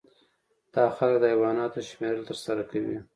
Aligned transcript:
دا 0.73 0.83
خلک 0.95 1.15
د 1.21 1.25
حیواناتو 1.33 1.85
شمیرل 1.89 2.21
ترسره 2.29 2.63
کوي 2.71 2.97